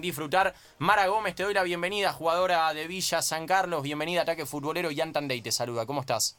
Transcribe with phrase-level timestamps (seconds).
[0.00, 0.54] disfrutar.
[0.78, 3.82] Mara Gómez, te doy la bienvenida, jugadora de Villa San Carlos.
[3.82, 4.88] Bienvenida Ataque Futbolero.
[4.94, 5.86] Jan Tandey te saluda.
[5.86, 6.38] ¿Cómo estás?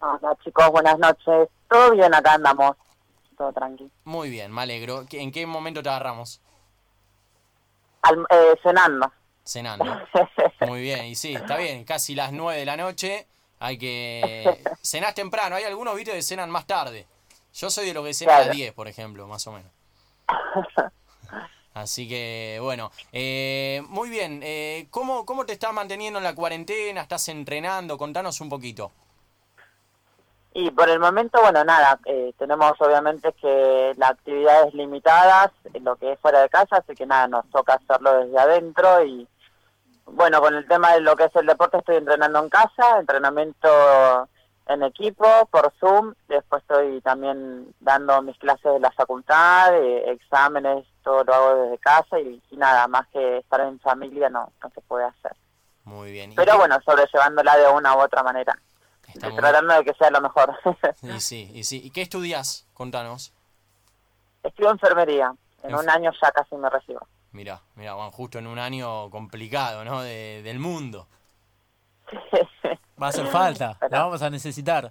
[0.00, 1.48] Hola chicos, buenas noches.
[1.68, 2.76] Todo bien, acá andamos.
[3.36, 3.90] Todo tranquilo.
[4.04, 5.04] Muy bien, me alegro.
[5.10, 6.40] ¿En qué momento te agarramos?
[8.02, 9.10] Al, eh, cenando.
[9.44, 9.84] Cenando.
[10.66, 11.84] Muy bien, y sí, está bien.
[11.84, 13.26] Casi las 9 de la noche.
[13.58, 14.62] Hay que...
[14.82, 15.56] Cenás temprano.
[15.56, 17.06] Hay algunos, viste, que cenan más tarde.
[17.54, 19.70] Yo soy de los que cenan a las 10, por ejemplo, más o menos.
[21.76, 24.40] Así que, bueno, eh, muy bien.
[24.42, 27.02] Eh, ¿cómo, ¿Cómo te estás manteniendo en la cuarentena?
[27.02, 27.98] ¿Estás entrenando?
[27.98, 28.92] Contanos un poquito.
[30.54, 35.96] Y por el momento, bueno, nada, eh, tenemos obviamente que las actividades limitadas, en lo
[35.96, 39.28] que es fuera de casa, así que nada, nos toca hacerlo desde adentro y
[40.06, 43.68] bueno, con el tema de lo que es el deporte estoy entrenando en casa, entrenamiento
[44.68, 49.74] en equipo, por Zoom, después estoy también dando mis clases de la facultad,
[50.10, 54.70] exámenes, todo lo hago desde casa y, nada, más que estar en familia no, no
[54.70, 55.32] se puede hacer.
[55.84, 56.32] Muy bien.
[56.34, 58.58] Pero bueno, sobrellevándola de una u otra manera.
[59.20, 60.52] tratando de que sea lo mejor.
[61.02, 61.80] y sí, y sí.
[61.84, 62.66] ¿Y qué estudias?
[62.74, 63.32] Contanos.
[64.42, 65.32] Estudio enfermería.
[65.62, 67.06] En un año ya casi me recibo.
[67.30, 70.02] Mira, mira, Juan, justo en un año complicado, ¿no?
[70.02, 71.06] De, del mundo.
[73.00, 74.90] Va a hacer falta, la vamos a necesitar.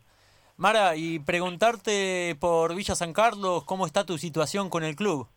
[0.57, 5.27] Mara, y preguntarte por Villa San Carlos, ¿cómo está tu situación con el club?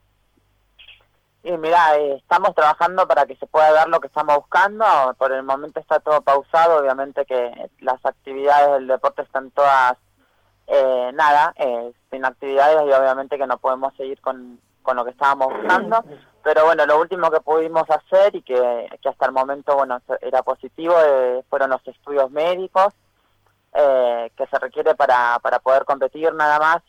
[1.43, 4.85] Y mira, eh, estamos trabajando para que se pueda dar lo que estamos buscando.
[5.17, 6.81] Por el momento está todo pausado.
[6.81, 9.97] Obviamente que las actividades del deporte están todas,
[10.67, 15.13] eh, nada, eh, sin actividades y obviamente que no podemos seguir con, con lo que
[15.13, 16.05] estábamos buscando.
[16.49, 20.43] Pero bueno, lo último que pudimos hacer y que, que hasta el momento, bueno, era
[20.43, 20.95] positivo,
[21.51, 22.95] fueron los estudios médicos
[23.71, 26.83] que se requiere para, para poder competir nada más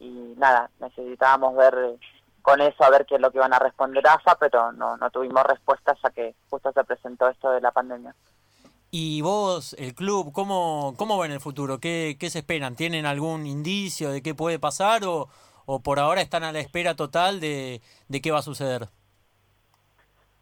[0.00, 1.76] y, nada, necesitábamos ver
[2.42, 5.08] con eso a ver qué es lo que iban a responder AFA, pero no, no
[5.10, 8.12] tuvimos respuestas ya que justo se presentó esto de la pandemia.
[8.90, 11.78] ¿Y vos, el club, cómo, cómo ven el futuro?
[11.78, 12.74] ¿Qué, ¿Qué se esperan?
[12.74, 15.28] ¿Tienen algún indicio de qué puede pasar o,
[15.64, 18.88] o por ahora están a la espera total de, de qué va a suceder?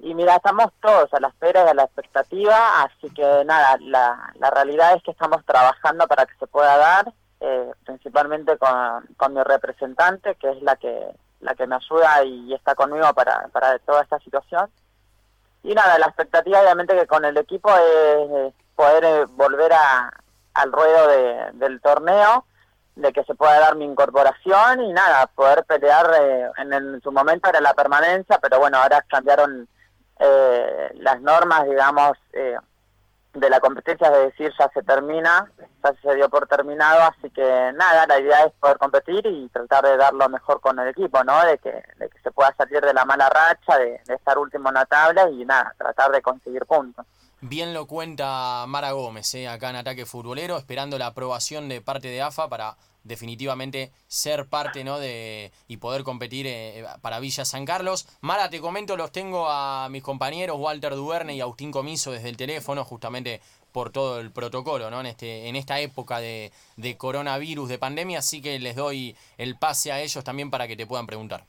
[0.04, 4.34] Y mira, estamos todos a la espera y a la expectativa, así que nada, la,
[4.34, 7.10] la realidad es que estamos trabajando para que se pueda dar,
[7.40, 12.52] eh, principalmente con, con mi representante, que es la que la que me ayuda y
[12.52, 14.70] está conmigo para, para toda esta situación.
[15.62, 20.12] Y nada, la expectativa obviamente que con el equipo es, poder eh, volver a,
[20.52, 22.44] al ruedo de, del torneo,
[22.96, 27.48] de que se pueda dar mi incorporación y nada, poder pelear, eh, en, su momento
[27.48, 29.66] era la permanencia, pero bueno, ahora cambiaron
[30.18, 32.56] eh, las normas, digamos, eh,
[33.34, 35.50] de la competencia, es decir, ya se termina,
[35.82, 39.84] ya se dio por terminado, así que nada, la idea es poder competir y tratar
[39.84, 41.44] de dar lo mejor con el equipo, ¿no?
[41.44, 44.74] De que, de que se pueda salir de la mala racha, de, estar último en
[44.74, 47.04] la tabla y nada, tratar de conseguir puntos.
[47.40, 49.48] Bien lo cuenta Mara Gómez, ¿eh?
[49.48, 54.82] acá en Ataque Futbolero, esperando la aprobación de parte de AFA para definitivamente ser parte
[54.82, 54.98] ¿no?
[54.98, 58.08] de y poder competir eh, para Villa San Carlos.
[58.20, 62.36] Mara, te comento, los tengo a mis compañeros Walter Duverne y Agustín Comiso desde el
[62.36, 63.40] teléfono, justamente
[63.72, 65.00] por todo el protocolo, ¿no?
[65.00, 69.58] En este, en esta época de, de coronavirus, de pandemia, así que les doy el
[69.58, 71.44] pase a ellos también para que te puedan preguntar.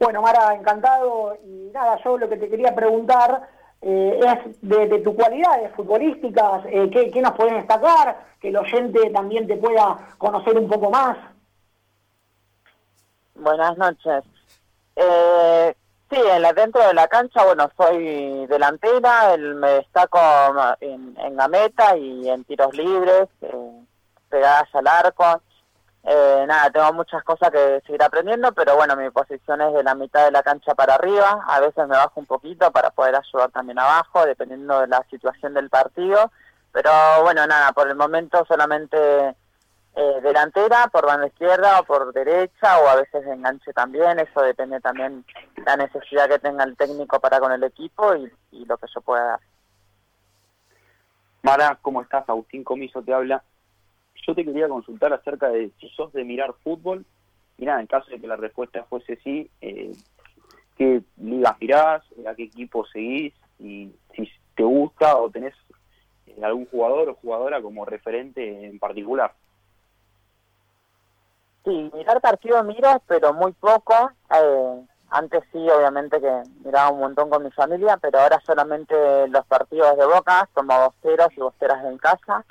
[0.00, 1.36] Bueno, Mara, encantado.
[1.44, 6.90] Y nada, yo lo que te quería preguntar eh, es de, tus cualidades futbolísticas, eh,
[6.90, 8.26] ¿qué, nos pueden destacar?
[8.40, 11.16] Que el oyente también te pueda conocer un poco más.
[13.34, 14.24] Buenas noches.
[14.96, 15.74] Eh,
[16.10, 20.18] sí, en la, dentro de la cancha, bueno, soy delantera, el, me destaco
[20.80, 23.82] en, en la meta y en tiros libres, eh,
[24.28, 25.40] pegadas al arco.
[26.04, 29.94] Eh, nada, tengo muchas cosas que seguir aprendiendo, pero bueno, mi posición es de la
[29.94, 31.44] mitad de la cancha para arriba.
[31.46, 35.54] A veces me bajo un poquito para poder ayudar también abajo, dependiendo de la situación
[35.54, 36.30] del partido.
[36.72, 36.90] Pero
[37.22, 38.96] bueno, nada, por el momento solamente
[39.96, 44.18] eh, delantera, por banda izquierda o por derecha, o a veces enganche también.
[44.18, 45.24] Eso depende también
[45.66, 49.00] la necesidad que tenga el técnico para con el equipo y, y lo que yo
[49.00, 49.40] pueda dar.
[51.42, 52.28] Mara, ¿cómo estás?
[52.28, 53.42] Agustín Comiso te habla
[54.28, 57.06] yo te quería consultar acerca de si sos de mirar fútbol.
[57.56, 59.92] Y en caso de que la respuesta fuese sí, eh,
[60.76, 62.04] ¿qué ligas mirás?
[62.26, 63.34] ¿A qué equipo seguís?
[63.58, 65.54] Y si te gusta o tenés
[66.26, 69.32] eh, algún jugador o jugadora como referente en particular.
[71.64, 73.94] Sí, mirar partidos miro, pero muy poco.
[74.30, 78.94] Eh, antes sí, obviamente que miraba un montón con mi familia, pero ahora solamente
[79.28, 82.44] los partidos de Boca, como bosteros y bosteras en casa.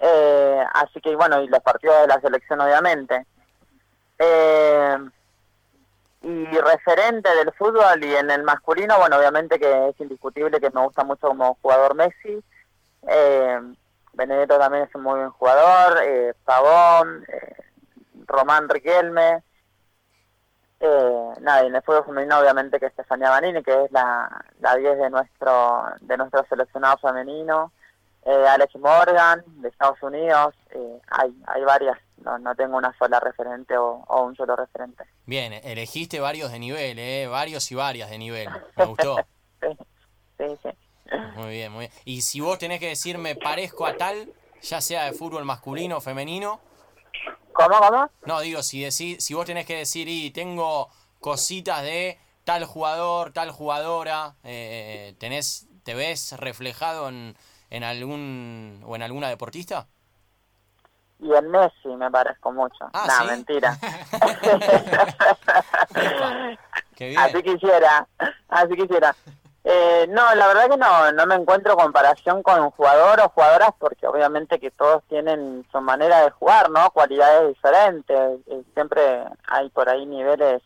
[0.00, 3.26] Eh, así que bueno, y los partidos de la selección obviamente.
[4.18, 4.98] Eh,
[6.22, 10.80] y referente del fútbol y en el masculino, bueno, obviamente que es indiscutible que me
[10.80, 12.42] gusta mucho como jugador Messi.
[13.06, 13.60] Eh,
[14.14, 17.56] Benedetto también es un muy buen jugador, eh, Pavón, eh,
[18.26, 19.42] Román Riquelme.
[20.80, 24.44] Eh, nada, y en el fútbol femenino obviamente que es Stefania Banini, que es la,
[24.60, 27.72] la 10 de nuestro, de nuestro seleccionado femenino.
[28.26, 30.54] Eh, Alex Morgan, de Estados Unidos.
[30.70, 35.04] Eh, hay, hay varias no, no tengo una sola referente o, un solo referente.
[35.26, 37.26] Bien, elegiste varios de nivel, ¿eh?
[37.26, 38.48] Varios y varias de nivel.
[38.76, 39.16] Me gustó.
[40.38, 40.68] sí, sí,
[41.36, 41.92] Muy bien, muy bien.
[42.04, 44.32] Y si vos tenés que decirme parezco a tal,
[44.62, 46.60] ya sea de fútbol masculino o femenino.
[47.52, 48.10] ¿Cómo, cómo?
[48.26, 50.88] No, digo, si, decís, si vos tenés que decir, y tengo
[51.20, 57.36] cositas de tal jugador, tal jugadora, eh, tenés, ¿te ves reflejado en,
[57.76, 59.86] en algún o en alguna deportista?
[61.24, 62.90] y en Messi me parezco mucho.
[62.92, 63.78] Ah, no, mentira.
[67.16, 68.06] Así quisiera,
[68.48, 69.16] así quisiera.
[69.64, 73.70] Eh, no, la verdad que no, no me encuentro comparación con un jugador o jugadoras
[73.78, 76.92] porque obviamente que todos tienen su manera de jugar, ¿no?
[76.92, 78.38] Cualidades diferentes.
[78.46, 80.62] Eh, siempre hay por ahí niveles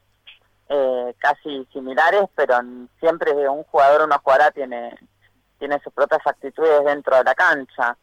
[0.69, 2.61] eh, casi similares, pero
[3.01, 4.99] siempre un jugador o una jugadora tiene,
[5.59, 7.97] tiene sus propias actitudes dentro de la cancha.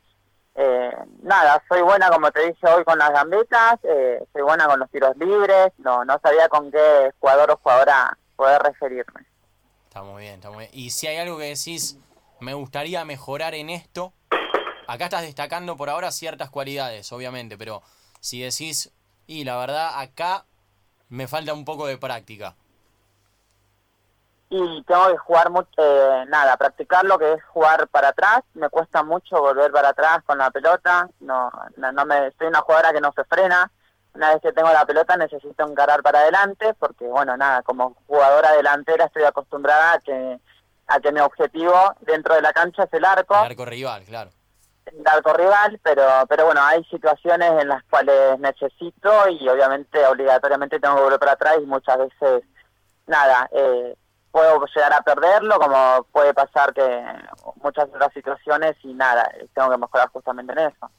[0.56, 0.92] Eh,
[1.22, 4.90] nada, soy buena como te dije hoy con las gambetas, eh, soy buena con los
[4.90, 9.25] tiros libres, no, no sabía con qué jugador o jugadora poder referirme.
[9.88, 10.72] Está muy bien, está muy bien.
[10.74, 11.98] Y si hay algo que decís,
[12.40, 14.13] me gustaría mejorar en esto,
[14.88, 17.81] acá estás destacando por ahora ciertas cualidades, obviamente, pero
[18.22, 18.94] si decís,
[19.28, 20.46] y la verdad, acá
[21.10, 22.56] me falta un poco de práctica
[24.56, 28.69] y tengo que jugar mucho, eh, nada, practicar lo que es jugar para atrás, me
[28.69, 33.02] cuesta mucho volver para atrás con la pelota, no, no, me, soy una jugadora que
[33.02, 33.69] no se frena,
[34.13, 38.54] una vez que tengo la pelota necesito encarar para adelante, porque bueno, nada, como jugadora
[38.54, 40.40] delantera estoy acostumbrada a que,
[40.88, 43.36] a que mi objetivo dentro de la cancha es el arco.
[43.36, 44.30] El arco rival, claro.
[44.86, 50.80] El arco rival, pero, pero bueno, hay situaciones en las cuales necesito y obviamente obligatoriamente
[50.80, 52.44] tengo que volver para atrás y muchas veces,
[53.08, 53.98] nada, eh,
[54.36, 56.84] puedo llegar a perderlo, como puede pasar que
[57.64, 60.92] muchas otras situaciones y nada, tengo que mejorar justamente en eso.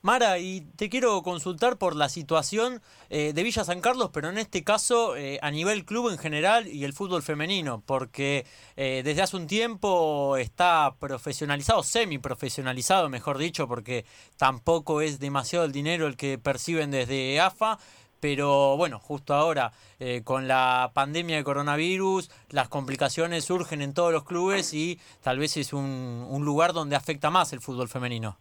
[0.00, 2.80] Mara, y te quiero consultar por la situación
[3.10, 6.68] eh, de Villa San Carlos, pero en este caso eh, a nivel club en general
[6.68, 8.46] y el fútbol femenino, porque
[8.76, 15.64] eh, desde hace un tiempo está profesionalizado, semi profesionalizado, mejor dicho, porque tampoco es demasiado
[15.64, 17.80] el dinero el que perciben desde AFA,
[18.20, 24.12] pero bueno, justo ahora eh, con la pandemia de coronavirus, las complicaciones surgen en todos
[24.12, 28.38] los clubes y tal vez es un, un lugar donde afecta más el fútbol femenino.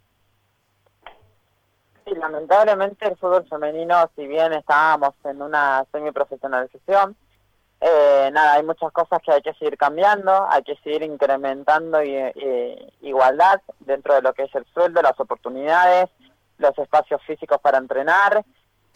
[2.06, 7.16] Sí, lamentablemente el fútbol femenino, si bien estábamos en una semiprofesionalización,
[7.80, 12.00] eh, nada, hay muchas cosas que hay que seguir cambiando, hay que seguir incrementando
[13.02, 16.10] igualdad dentro de lo que es el sueldo, las oportunidades,
[16.58, 18.44] los espacios físicos para entrenar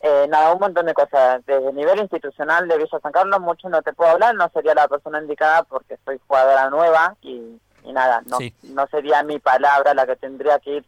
[0.03, 1.45] eh, nada, un montón de cosas.
[1.45, 4.73] Desde el nivel institucional de Villa San Carlos mucho no te puedo hablar, no sería
[4.73, 10.05] la persona indicada porque soy jugadora nueva y, nada, no, no sería mi palabra la
[10.05, 10.85] que tendría que ir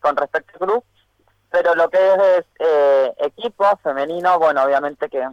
[0.00, 0.84] con respecto al club.
[1.50, 5.28] Pero lo que es, eh, equipo femenino, bueno, obviamente que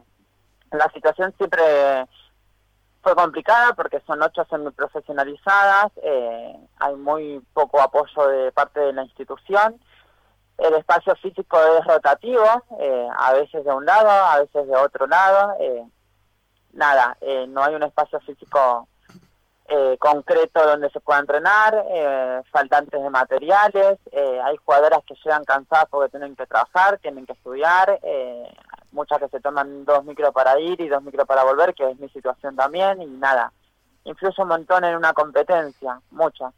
[0.72, 1.64] la situación siempre
[3.02, 9.04] fue complicada porque son ocho semiprofesionalizadas, eh, hay muy poco apoyo de parte de la
[9.04, 9.80] institución
[10.62, 12.46] el espacio físico es rotativo,
[12.80, 15.56] eh, a veces de un lado, a veces de otro lado.
[15.60, 15.84] Eh,
[16.74, 18.88] nada, eh, no hay un espacio físico
[20.00, 21.86] concreto donde se pueda entrenar,
[22.52, 27.98] faltantes de materiales, hay jugadoras que llegan cansadas porque tienen que trabajar, tienen que estudiar,
[28.92, 31.98] muchas que se toman dos micros para ir y dos micros para volver, que es
[32.02, 33.54] mi situación también, y nada,
[34.04, 36.52] influye un montón en una competencia, mucha.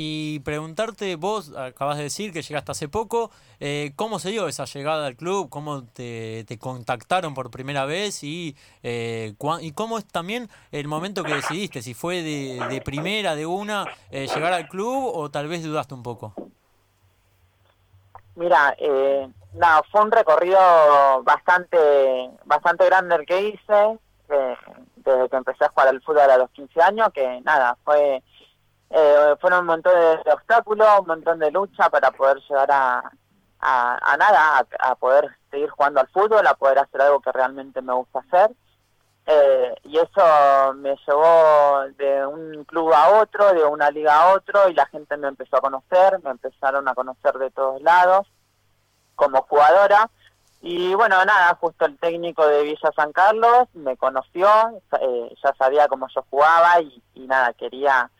[0.00, 4.64] Y preguntarte, vos acabas de decir que llegaste hace poco, eh, ¿cómo se dio esa
[4.64, 5.48] llegada al club?
[5.50, 8.22] ¿Cómo te, contactaron por primera vez?
[8.22, 11.82] Y, eh, ¿Y cómo es también el momento que decidiste?
[11.82, 16.04] Si fue de, primera, de una, eh, llegar al club o tal vez dudaste un
[16.04, 16.32] poco.
[18.36, 20.60] Mira, eh, no, fue un recorrido
[21.24, 23.98] bastante, bastante grande el que hice,
[24.94, 28.22] desde que empecé a jugar al fútbol a los 15 años, que nada, fue
[28.90, 33.12] eh, fueron un montón de, obstáculos, un montón de lucha para poder llegar a,
[33.60, 37.94] a, nada, a, poder seguir jugando al fútbol, a poder hacer algo que realmente me
[37.94, 38.50] gusta hacer.
[39.30, 44.68] Eh, y eso me llevó de un club a otro, de una liga a otro,
[44.70, 48.26] y la gente me empezó a conocer, me empezaron a conocer de todos lados
[49.16, 50.08] como jugadora.
[50.60, 54.48] Y bueno, nada, justo el técnico de Villa San Carlos me conoció,
[55.00, 58.10] eh, ya sabía cómo yo jugaba y, nada, quería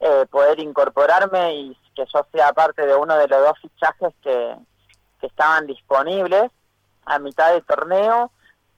[0.00, 4.56] eh, poder incorporarme y que yo sea parte de uno de los dos fichajes que,
[5.20, 6.50] que estaban disponibles
[7.06, 8.30] a mitad del torneo.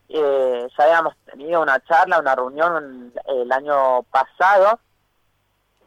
[0.09, 4.79] Eh, ya habíamos tenido una charla, una reunión el año pasado,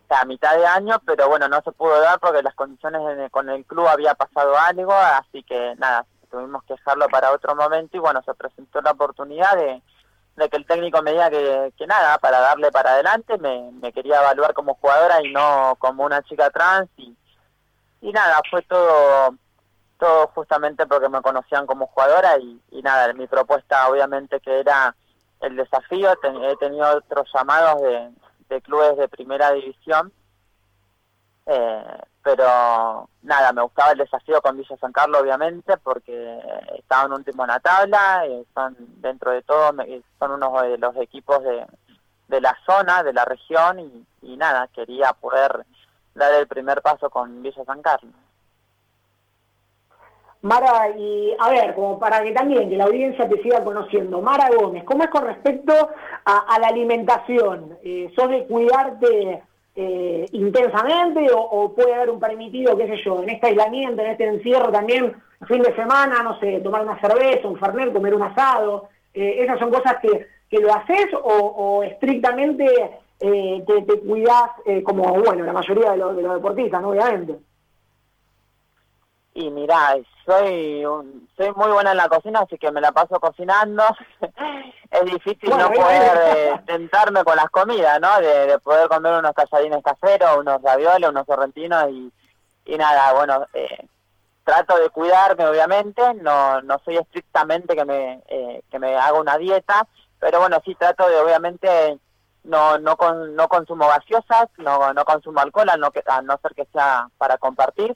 [0.09, 3.65] a mitad de año, pero bueno, no se pudo dar porque las condiciones con el
[3.65, 8.21] club había pasado algo, así que nada, tuvimos que dejarlo para otro momento y bueno,
[8.23, 9.81] se presentó la oportunidad de,
[10.35, 14.75] que el técnico me diga que, nada, para darle para adelante, me, quería evaluar como
[14.75, 17.15] jugadora y no como una chica trans y,
[18.01, 19.35] y nada, fue todo
[19.97, 24.95] todo justamente porque me conocían como jugadora y, nada, mi propuesta obviamente que era
[25.41, 28.09] el desafío, he tenido otros llamados de,
[28.49, 30.11] de clubes de primera división
[31.45, 36.39] eh, pero nada, me gustaba el desafío con Villa San Carlos, obviamente, porque
[36.77, 39.71] estaban último en la tabla, eh, son dentro de todo,
[40.19, 41.65] son uno de los equipos de,
[42.27, 45.65] de la zona, de la región, y, y nada, quería poder
[46.13, 48.13] dar el primer paso con Villa San Carlos.
[50.43, 54.49] Mara, y a ver, como para que también que la audiencia te siga conociendo, Mara
[54.49, 55.73] Gómez, ¿cómo es con respecto
[56.25, 57.77] a, la alimentación?
[57.83, 59.43] Eh, ¿Sos de cuidarte
[59.75, 64.25] eh, intensamente o, puede haber un permitido, qué sé yo, en este aislamiento, en este
[64.25, 65.13] encierro también,
[65.47, 69.59] fin de semana, no sé, tomar una cerveza, un fernet, comer un asado, eh, esas
[69.59, 72.65] son cosas que, que lo haces o, estrictamente
[73.19, 74.51] eh, te, te, cuidás
[74.83, 76.89] como, bueno, la mayoría de, los, de los deportistas, ¿no?
[76.89, 77.35] obviamente.
[79.33, 79.95] Y mira,
[80.25, 80.83] soy
[81.37, 83.83] soy muy buena en la cocina, así que me la paso cocinando.
[84.91, 88.19] es difícil no poder eh, tentarme con las comidas, ¿no?
[88.19, 92.11] De, poder comer unos tallarines caseros, unos ravioles, unos sorrentinos y,
[92.65, 93.87] y nada, bueno, eh,
[94.43, 96.13] trato de cuidarme, obviamente.
[96.15, 99.87] No no soy estrictamente que me eh, que me haga una dieta,
[100.19, 101.97] pero bueno, sí trato de, obviamente,
[102.43, 106.53] no no con, no consumo gaseosas, no no consumo alcohol, a no, a no ser
[106.53, 107.93] que sea para compartir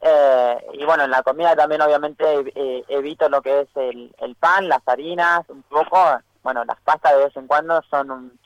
[0.00, 2.24] eh, y bueno, en la comida también obviamente
[2.54, 5.98] eh, evito lo que es el, el, pan, las harinas, un poco,
[6.42, 8.38] bueno, las pastas de vez en cuando son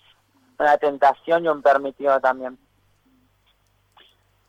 [0.59, 2.59] una tentación y un permitido también.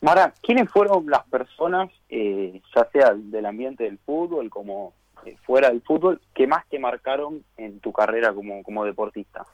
[0.01, 4.93] Mara, ¿quiénes fueron las personas, eh, ya sea del ambiente del fútbol como
[5.45, 9.45] fuera del fútbol, que más te marcaron en tu carrera como, como deportista?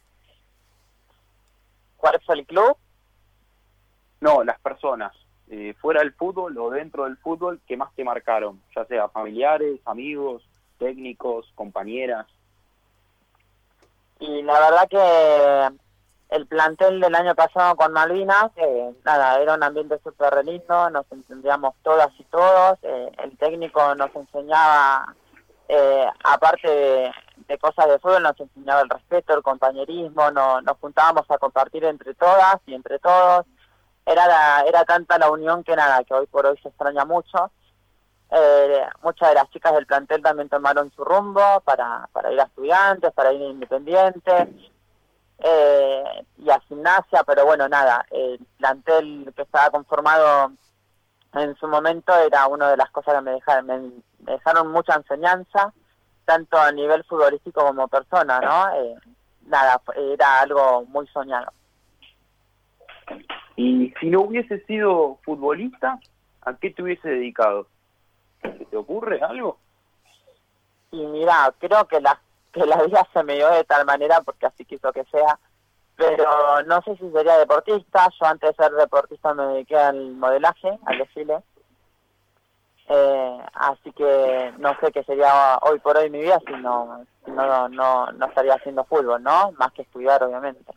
[1.98, 2.78] ¿Cuál fue el club?
[4.22, 5.14] No, las personas.
[5.50, 9.80] Eh, fuera del fútbol o dentro del fútbol que más te marcaron, ya sea familiares,
[9.86, 10.44] amigos,
[10.78, 12.28] técnicos, compañeras?
[14.20, 19.64] Y la verdad que el plantel del año pasado con Malvinas, eh, nada, era un
[19.64, 25.16] ambiente súper lindo, nos entendíamos todas y todos, eh, el técnico nos enseñaba,
[26.26, 27.12] aparte de,
[27.48, 31.86] de, cosas de fútbol, nos enseñaba el respeto, el compañerismo, no, nos juntábamos a compartir
[31.86, 33.46] entre todas y entre todos,
[34.08, 37.52] era, era tanta la unión que nada, que hoy por hoy se extraña mucho.
[38.30, 42.46] Eh, muchas de las chicas del plantel también tomaron su rumbo para, para ir a
[42.46, 44.50] estudiantes, para ir a independientes
[45.40, 50.52] eh, y a gimnasia, pero bueno, nada, el plantel que estaba conformado
[51.34, 53.92] en su momento era una de las cosas que me dejaron, me,
[54.32, 55.74] dejaron mucha enseñanza,
[56.26, 58.74] tanto a nivel futbolístico como persona, ¿no?
[58.76, 58.96] Eh,
[59.46, 61.52] nada, era algo muy soñado.
[63.58, 66.00] Y si no hubiese sido futbolista,
[66.44, 67.68] ¿a qué te hubiese dedicado?
[68.70, 69.58] te ocurre algo?
[70.92, 72.22] Y mira, creo que la,
[72.54, 75.40] que la vida se me dio de tal manera porque así quiso que sea,
[75.96, 78.08] pero no sé si sería deportista.
[78.22, 81.40] Yo antes de ser deportista me dediqué al modelaje, al desfile.
[82.90, 87.68] Eh, así que no sé qué sería hoy por hoy mi vida si no, no,
[87.68, 89.52] no, no estaría haciendo fútbol, ¿no?
[89.54, 90.72] Más que estudiar, obviamente.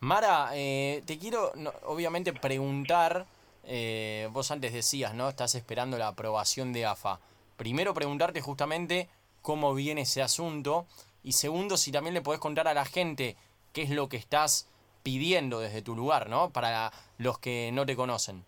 [0.00, 1.52] Mara, eh, te quiero
[1.84, 3.26] obviamente preguntar,
[3.64, 5.28] eh, vos antes decías, ¿no?
[5.28, 7.18] Estás esperando la aprobación de AFA.
[7.56, 9.08] Primero preguntarte justamente
[9.42, 10.86] cómo viene ese asunto
[11.22, 13.36] y segundo si también le podés contar a la gente
[13.72, 14.68] qué es lo que estás
[15.02, 16.50] pidiendo desde tu lugar, ¿no?
[16.50, 18.44] Para los que no te conocen.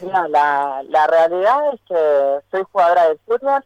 [0.00, 3.64] la, la realidad es que soy jugadora de fútbol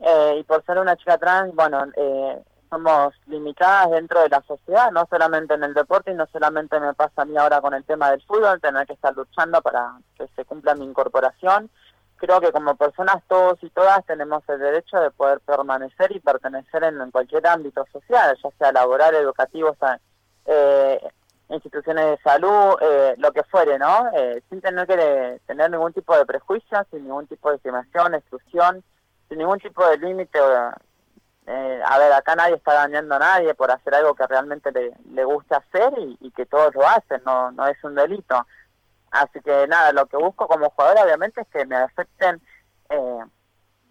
[0.00, 2.42] eh, y por ser una chica trans, bueno, eh,
[2.72, 6.94] somos limitadas dentro de la sociedad, no solamente en el deporte y no solamente me
[6.94, 10.26] pasa a mí ahora con el tema del fútbol, tener que estar luchando para que
[10.34, 11.68] se cumpla mi incorporación.
[12.16, 16.82] Creo que como personas todos y todas tenemos el derecho de poder permanecer y pertenecer
[16.84, 19.76] en, cualquier ámbito social, ya sea laboral, educativo,
[20.46, 20.98] eh,
[21.50, 24.08] instituciones de salud, eh, lo que fuere, ¿no?
[24.16, 28.82] Eh, sin tener que tener ningún tipo de prejuicio, sin ningún tipo de discriminación, exclusión,
[29.28, 30.38] sin ningún tipo de límite.
[31.46, 34.92] Eh, a ver, acá nadie está dañando a nadie por hacer algo que realmente le,
[35.10, 38.46] le gusta hacer y, que todos lo hacen, no, no es un delito.
[39.10, 42.40] Así que nada, lo que busco como jugador obviamente es que me acepten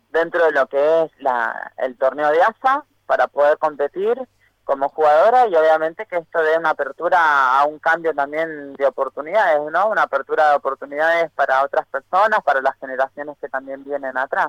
[0.09, 4.17] dentro de lo que es la, el torneo de AFA para poder competir
[4.63, 9.59] como jugadora y obviamente que esto dé una apertura a un cambio también de oportunidades,
[9.71, 9.89] ¿no?
[9.89, 14.47] Una apertura de oportunidades para otras personas, para las generaciones que también vienen atrás.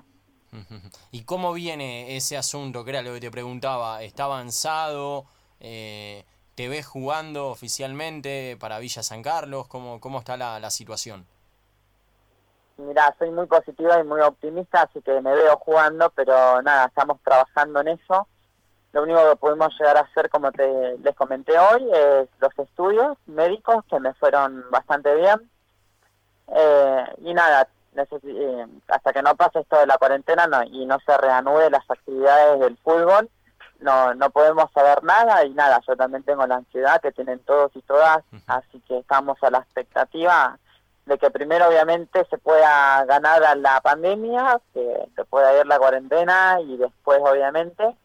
[1.10, 2.84] ¿Y cómo viene ese asunto?
[2.84, 4.02] Que era lo que te preguntaba.
[4.02, 5.24] ¿Está avanzado?
[5.60, 9.66] Eh, ¿Te ves jugando oficialmente para Villa San Carlos?
[9.68, 11.26] ¿Cómo, cómo está la, la situación?
[12.76, 17.18] Mira, soy muy positiva y muy optimista, así que me veo jugando, pero nada, estamos
[17.22, 18.26] trabajando en eso
[18.92, 23.16] lo único que pudimos llegar a hacer, como te les comenté hoy, es los estudios
[23.26, 25.50] médicos que me fueron bastante bien.
[26.54, 30.98] Eh, y nada, eh, hasta que no pase esto de la cuarentena no, y no
[31.00, 33.28] se reanude las actividades del fútbol,
[33.80, 37.72] no, no podemos saber nada y nada, yo también tengo la ansiedad que tienen todos
[37.74, 40.58] y todas, así que estamos a la expectativa
[41.06, 45.78] de que primero obviamente se pueda ganar a la pandemia, que se pueda ir la
[45.78, 47.96] cuarentena y después obviamente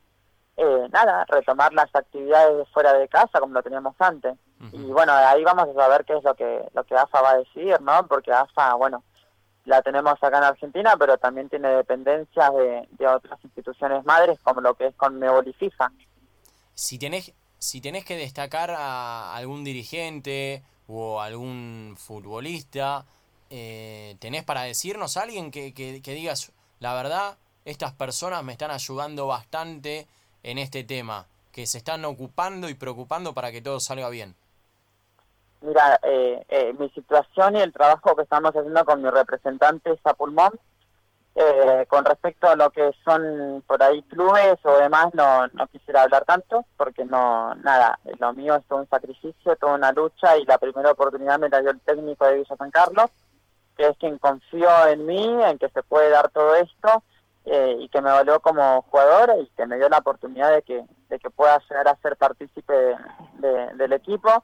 [0.58, 4.36] eh, nada, retomar las actividades fuera de casa como lo teníamos antes.
[4.72, 7.38] Y bueno, ahí vamos a saber qué es lo que, lo que AFA va a
[7.38, 8.08] decir, ¿no?
[8.08, 9.04] Porque AFA, bueno,
[9.68, 14.74] la tenemos acá en Argentina, pero también tiene dependencias de, otras instituciones madres como lo
[14.76, 15.62] que es con y.
[16.74, 23.06] Si tenés, si tenés que destacar a algún dirigente o algún futbolista,
[23.50, 28.72] eh, ¿tenés para decirnos a alguien que, que digas, la verdad, estas personas me están
[28.72, 30.08] ayudando bastante
[30.44, 34.34] en este tema, que se están ocupando y preocupando para que todo salga bien?
[35.62, 40.00] Mira, eh, eh, mi situación y el trabajo que estamos haciendo con mi representante es
[40.04, 40.52] a pulmón.
[41.40, 46.02] Eh, con respecto a lo que son por ahí clubes o demás, no, no quisiera
[46.02, 50.46] hablar tanto, porque no, nada, lo mío es todo un sacrificio, toda una lucha y
[50.46, 53.12] la primera oportunidad me la dio el técnico de Villa San Carlos,
[53.78, 57.04] que es quien confió en mí, en que se puede dar todo esto
[57.46, 60.84] eh, y que me valió como jugador y que me dio la oportunidad de que,
[61.10, 62.74] de que pueda llegar a ser partícipe
[63.76, 64.44] del equipo.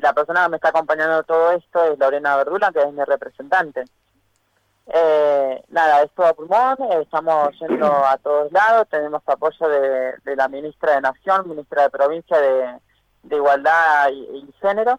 [0.00, 3.84] La persona que me está acompañando todo esto es Lorena Verdula, que es mi representante.
[4.86, 10.94] Eh, nada, esto a pulmón, estamos yendo a todos lados, tenemos apoyo de, la ministra
[10.94, 14.98] de Nación, ministra de Provincia de, Igualdad y, Género.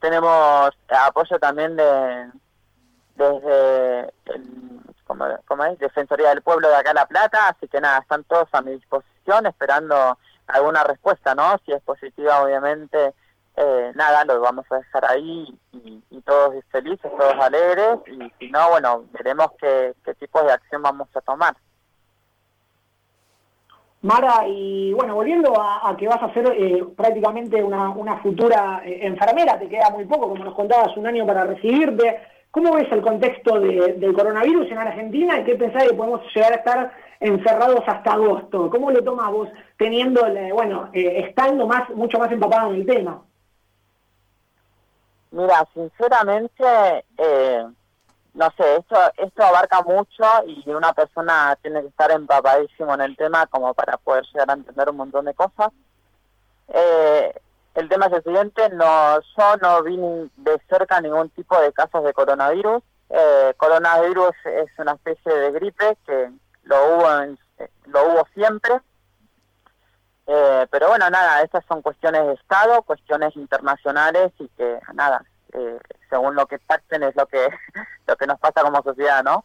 [0.00, 2.30] Tenemos apoyo también de
[3.16, 4.72] desde el
[5.46, 8.62] como, es, Defensoría del Pueblo de acá La Plata, así que nada, están todos a
[8.62, 11.58] mi disposición esperando alguna respuesta, ¿no?
[11.64, 13.14] Si es positiva, obviamente,
[13.56, 18.70] eh, nada, lo vamos a dejar ahí y, todos felices, todos alegres, y si no,
[18.70, 21.56] bueno, veremos qué, qué tipos de acción vamos a tomar.
[24.02, 29.06] Mara, y bueno, volviendo a, que vas a ser eh, prácticamente una, una futura eh,
[29.06, 32.18] enfermera, te queda muy poco, como nos contabas, un año para recibirte.
[32.50, 36.56] ¿Cómo ves el contexto del coronavirus en Argentina y qué pensás que podemos llegar a
[36.56, 38.68] estar encerrados hasta agosto?
[38.70, 43.22] ¿Cómo lo tomas vos teniendo, bueno, eh, estando más, mucho más empapado en el tema?
[45.32, 47.66] Mira, sinceramente, eh,
[48.34, 53.16] no sé, esto, esto abarca mucho y una persona tiene que estar empapadísimo en el
[53.16, 55.72] tema como para poder llegar a entender un montón de cosas.
[56.68, 57.32] Eh,
[57.74, 59.96] el tema es el siguiente, no, yo no vi
[60.36, 62.82] de cerca ningún tipo de casos de coronavirus.
[63.08, 66.30] Eh, coronavirus es una especie de gripe que
[66.64, 67.36] lo hubo,
[67.86, 68.80] lo hubo siempre.
[70.34, 75.78] Eh, pero bueno, nada, estas son cuestiones de Estado, cuestiones internacionales y que nada, eh,
[76.08, 77.48] según lo que pacten es lo que,
[78.06, 79.44] lo que nos pasa como sociedad, ¿no?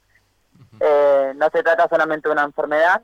[0.79, 3.01] no se trata solamente de una enfermedad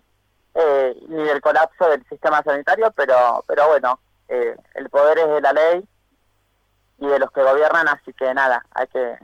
[1.08, 5.54] ni del colapso del sistema sanitario, pero, pero bueno, eh, el poder es de la
[5.54, 5.88] ley
[7.00, 9.18] y de los que gobiernan, así que nada, hay que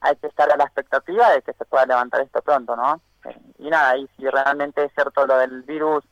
[0.00, 3.00] hay que estar a la expectativa de que se pueda levantar esto pronto, ¿no?
[3.24, 6.04] Eh, y nada, y si realmente es cierto lo del virus,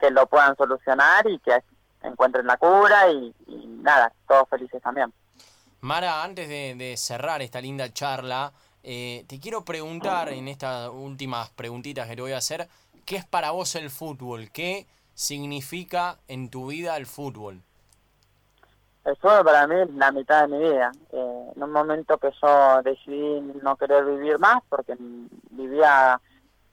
[0.00, 1.62] que lo puedan solucionar y que
[2.02, 3.34] encuentren la cura y,
[3.82, 5.12] nada, todos felices también.
[5.80, 12.08] Mara, antes de, cerrar esta linda charla, eh, te quiero preguntar en estas últimas preguntitas
[12.08, 12.68] que te voy a hacer,
[13.04, 14.50] ¿qué es para vos el fútbol?
[14.50, 17.62] ¿Qué significa en tu vida el fútbol?
[19.04, 20.92] El fútbol para mí es la mitad de mi vida.
[21.12, 24.94] Eh, en un momento que yo decidí no querer vivir más porque
[25.50, 26.20] vivía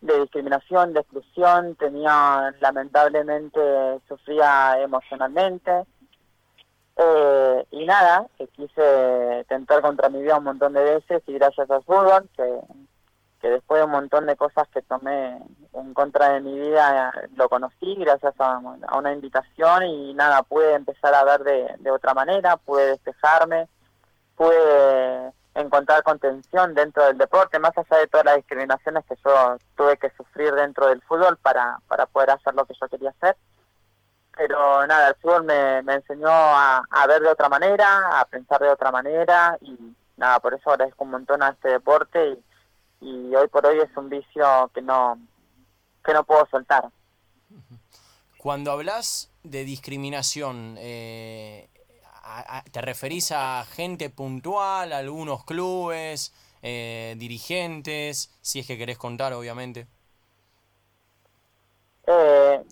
[0.08, 3.60] de discriminación, de exclusión, tenía lamentablemente,
[4.08, 5.84] sufría emocionalmente.
[6.96, 11.70] Eh, y nada, que quise tentar contra mi vida un montón de veces y gracias
[11.70, 12.60] al fútbol, que,
[13.39, 15.39] que después de un montón de cosas que tomé
[15.74, 20.74] en contra de mi vida, lo conocí gracias a, a una invitación y nada, pude
[20.74, 23.67] empezar a ver de, de otra manera, pude despejarme,
[24.36, 29.98] pude encontrar contención dentro del deporte, más allá de todas las discriminaciones que yo tuve
[29.98, 33.36] que sufrir dentro del fútbol para, para poder hacer lo que yo quería hacer.
[34.36, 38.70] Pero nada, el fútbol me, me enseñó a, ver de otra manera, a pensar de
[38.70, 39.76] otra manera y
[40.15, 42.39] nada, por eso agradezco un montón a este deporte
[43.02, 45.20] y, y hoy por hoy es un vicio que no,
[46.06, 46.88] que no puedo soltar.
[48.38, 51.67] Cuando hablas de discriminación, eh,
[52.28, 58.38] a- a- ¿te referís a gente puntual, a algunos clubes, eh, dirigentes?
[58.42, 59.88] Si es que querés contar, obviamente.
[62.06, 62.63] Eh,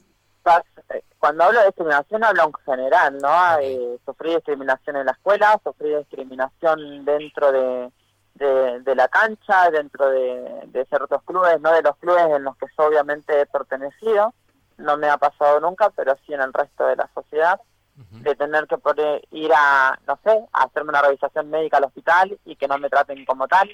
[0.94, 3.30] eh, cuando hablo de discriminación hablo en general, ¿no?
[3.56, 3.60] Ok.
[3.62, 7.92] Eh, sufrí discriminación en la escuela, sufrí discriminación dentro de,
[8.36, 12.56] de, de la cancha, dentro de, de ciertos clubes, no de los clubes en los
[12.58, 14.34] que yo obviamente he pertenecido,
[14.78, 17.60] no me ha pasado nunca, pero sí en el resto de la sociedad,
[17.96, 22.38] De tener que poder ir a, no sé, a hacerme una revisación médica al hospital
[22.44, 23.70] y que no me traten como tal.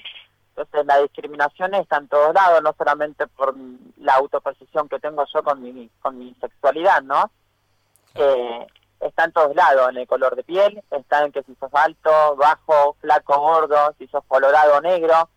[0.54, 3.54] Entonces la discriminación está en todos lados, no solamente por
[3.96, 7.30] la autopercepción que tengo yo con mi, con mi sexualidad, ¿no?
[8.14, 8.66] Eh,
[9.00, 12.36] está en todos lados, en el color de piel, está en que si sos alto,
[12.36, 15.28] bajo, flaco, gordo, si sos colorado o negro.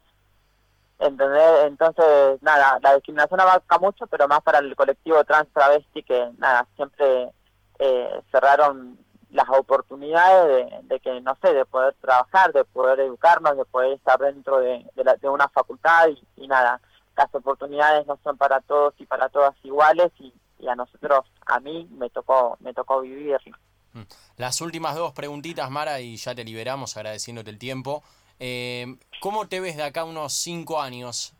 [0.99, 1.65] ¿Entendés?
[1.65, 6.67] Entonces, nada, la discriminación abarca mucho, pero más para el colectivo trans travesti que, nada,
[6.75, 7.31] siempre
[7.79, 8.97] eh, cerraron
[9.31, 13.93] las oportunidades de, de que, no sé, de poder trabajar, de poder educarnos, de poder
[13.93, 16.79] estar dentro de, de, la- de una facultad y, y nada,
[17.17, 21.59] las oportunidades no son para todos y para todas iguales y, y a nosotros, a
[21.59, 23.57] mí, me tocó, me tocó vivirlo.
[23.93, 24.03] Mm.
[24.37, 28.03] Las últimas dos preguntitas, Mara, y ya te liberamos agradeciéndote el tiempo.
[28.39, 31.33] Eh, ¿Cómo te ves de acá a unos cinco años?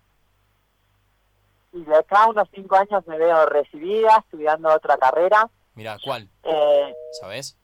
[1.74, 5.50] Y de acá unos cinco años me veo recibida, estudiando otra carrera.
[5.76, 6.30] Mira, ¿cuál?
[6.44, 7.58] Eh, ¿Sabes?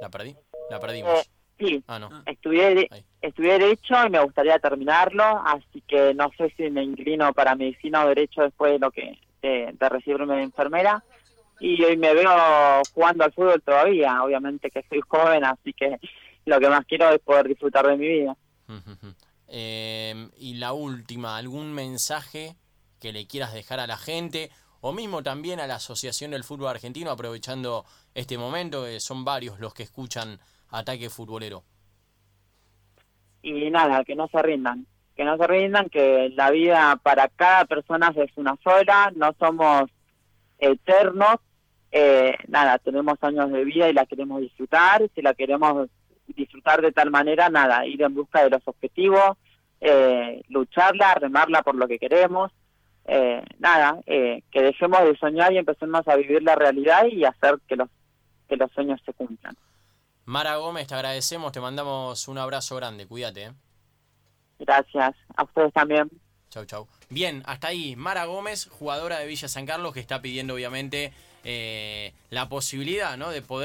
[0.00, 0.36] ¿La perdí?
[0.70, 1.20] La perdimos.
[1.20, 2.10] eh, sí, Ah, no.
[2.26, 3.04] estudié, de- Ahí.
[3.22, 8.04] estudié Derecho y me gustaría terminarlo, así que no sé si me inclino para Medicina
[8.04, 11.02] o Derecho después de lo que de, de recibirme de enfermera.
[11.58, 12.30] Y hoy me veo
[12.92, 15.98] jugando al fútbol todavía, obviamente que soy joven, así que
[16.44, 18.36] lo que más quiero es poder disfrutar de mi vida.
[19.48, 22.56] Eh, y la última, ¿algún mensaje
[23.00, 24.50] que le quieras dejar a la gente
[24.88, 29.74] o mismo también a la Asociación del Fútbol Argentino, aprovechando este momento, son varios los
[29.74, 30.38] que escuchan
[30.70, 31.64] Ataque Futbolero?
[33.42, 37.64] y nada, que no se rindan, que no se rindan, que la vida para cada
[37.64, 39.84] persona es una sola, no somos
[40.58, 41.36] eternos,
[41.92, 45.88] eh, nada, tenemos años de vida y la queremos disfrutar, si la queremos
[46.26, 49.36] disfrutar de tal manera, nada, ir en busca de los objetivos,
[49.80, 52.50] eh, lucharla, remarla por lo que queremos,
[53.08, 57.58] eh, nada, eh, que dejemos de soñar y empecemos a vivir la realidad y hacer
[57.68, 57.88] que los,
[58.48, 59.56] que los sueños se cumplan.
[60.24, 63.44] Mara Gómez, te agradecemos, te mandamos un abrazo grande, cuídate.
[63.44, 63.52] ¿eh?
[64.58, 66.10] Gracias, a ustedes también.
[66.50, 66.88] Chau, chau.
[67.08, 67.94] Bien, hasta ahí.
[67.96, 71.12] Mara Gómez, jugadora de Villa San Carlos, que está pidiendo obviamente
[71.44, 73.30] eh, la posibilidad ¿no?
[73.30, 73.64] de poder